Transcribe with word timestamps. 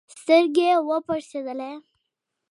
سترګي 0.19 0.63
یې 0.69 0.77
وپړسېدلې 0.87 1.71